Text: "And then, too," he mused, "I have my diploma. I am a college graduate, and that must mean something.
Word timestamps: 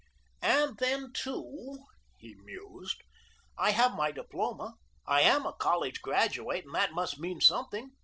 "And 0.41 0.79
then, 0.79 1.13
too," 1.13 1.77
he 2.17 2.33
mused, 2.43 3.03
"I 3.55 3.69
have 3.69 3.93
my 3.93 4.09
diploma. 4.11 4.73
I 5.05 5.21
am 5.21 5.45
a 5.45 5.53
college 5.53 6.01
graduate, 6.01 6.65
and 6.65 6.73
that 6.73 6.93
must 6.93 7.19
mean 7.19 7.39
something. 7.39 7.91